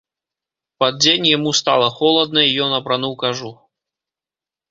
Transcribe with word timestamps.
Пад 0.83 0.93
дзень 1.03 1.25
яму 1.37 1.51
стала 1.59 1.87
холадна, 1.99 2.41
і 2.49 2.57
ён 2.67 2.71
апрануў 2.79 3.13
кажух. 3.25 3.55